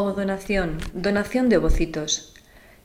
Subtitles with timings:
[0.00, 2.32] Ovodonación, donación de ovocitos.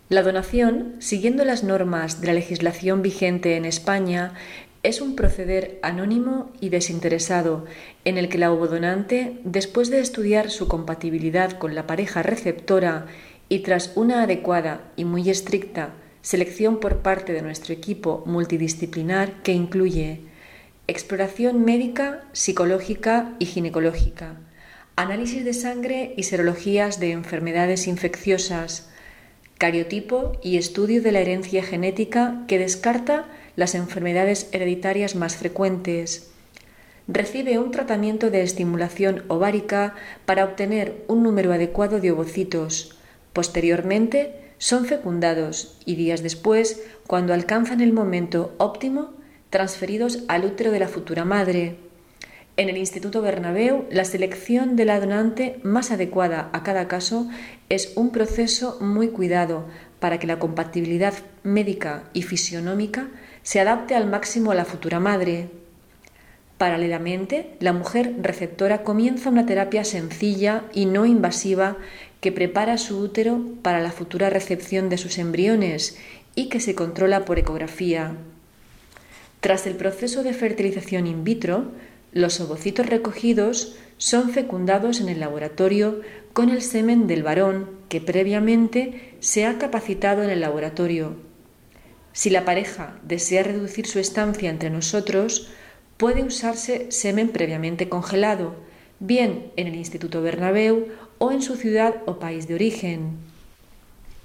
[0.09, 4.33] La donación, siguiendo las normas de la legislación vigente en España,
[4.81, 7.65] es un proceder anónimo y desinteresado
[8.03, 13.05] en el que la ovodonante, después de estudiar su compatibilidad con la pareja receptora
[13.47, 19.53] y tras una adecuada y muy estricta selección por parte de nuestro equipo multidisciplinar que
[19.53, 20.21] incluye
[20.87, 24.37] exploración médica, psicológica y ginecológica,
[24.95, 28.89] análisis de sangre y serologías de enfermedades infecciosas,
[29.57, 36.31] cariotipo y estudio de la herencia genética que descarta las enfermedades hereditarias más frecuentes.
[37.07, 39.95] Recibe un tratamiento de estimulación ovárica
[40.25, 42.97] para obtener un número adecuado de ovocitos.
[43.33, 49.11] Posteriormente, son fecundados y días después, cuando alcanzan el momento óptimo,
[49.49, 51.75] transferidos al útero de la futura madre.
[52.55, 57.27] En el Instituto Bernabéu, la selección de la donante más adecuada a cada caso
[57.69, 59.65] es un proceso muy cuidado
[59.99, 63.07] para que la compatibilidad médica y fisionómica
[63.41, 65.49] se adapte al máximo a la futura madre.
[66.59, 71.77] Paralelamente, la mujer receptora comienza una terapia sencilla y no invasiva
[72.21, 75.97] que prepara su útero para la futura recepción de sus embriones
[76.35, 78.15] y que se controla por ecografía.
[79.39, 81.71] Tras el proceso de fertilización in vitro,
[82.13, 86.01] los ovocitos recogidos son fecundados en el laboratorio
[86.33, 91.15] con el semen del varón que previamente se ha capacitado en el laboratorio.
[92.11, 95.49] Si la pareja desea reducir su estancia entre nosotros,
[95.97, 98.55] puede usarse semen previamente congelado,
[98.99, 103.17] bien en el Instituto Bernabéu o en su ciudad o país de origen.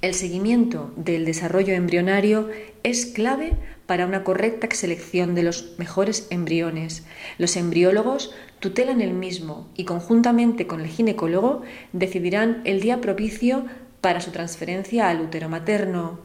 [0.01, 2.49] El seguimiento del desarrollo embrionario
[2.83, 3.55] es clave
[3.89, 7.07] para una correcta selección de los mejores embriones.
[7.39, 11.63] Los embriólogos tutelan el mismo y conjuntamente con el ginecólogo
[11.95, 13.65] decidirán el día propicio
[14.03, 16.19] para su transferencia al útero materno.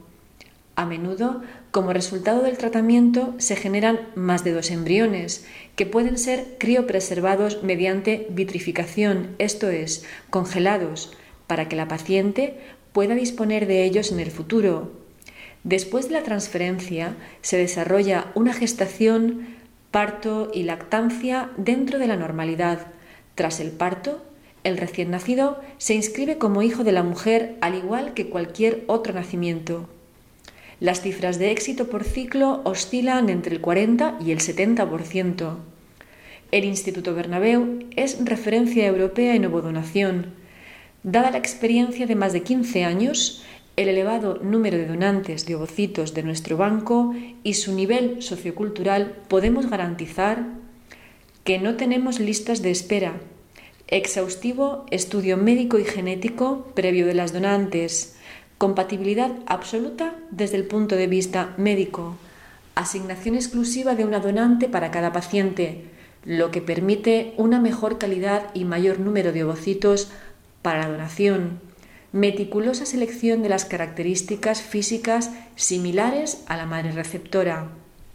[0.75, 1.41] A menudo,
[1.71, 5.45] como resultado del tratamiento, se generan más de dos embriones,
[5.77, 11.13] que pueden ser criopreservados mediante vitrificación, esto es, congelados,
[11.47, 12.59] para que la paciente
[12.91, 15.02] pueda disponer de ellos en el futuro.
[15.63, 19.47] Después de la transferencia se desarrolla una gestación,
[19.91, 22.87] parto y lactancia dentro de la normalidad.
[23.35, 24.23] Tras el parto,
[24.63, 29.13] el recién nacido se inscribe como hijo de la mujer al igual que cualquier otro
[29.13, 29.89] nacimiento.
[30.79, 35.55] Las cifras de éxito por ciclo oscilan entre el 40 y el 70%.
[36.51, 40.33] El Instituto Bernabéu es referencia europea en ovodonación.
[41.03, 43.43] Dada la experiencia de más de 15 años,
[43.75, 47.13] el elevado número de donantes de ovocitos de nuestro banco
[47.43, 50.45] y su nivel sociocultural, podemos garantizar
[51.43, 53.13] que no tenemos listas de espera,
[53.87, 58.15] exhaustivo estudio médico y genético previo de las donantes,
[58.59, 62.15] compatibilidad absoluta desde el punto de vista médico,
[62.75, 65.85] asignación exclusiva de una donante para cada paciente,
[66.25, 70.11] lo que permite una mejor calidad y mayor número de ovocitos
[70.61, 71.72] para la donación
[72.13, 77.71] meticulosa selección de las características físicas similares a la madre receptora,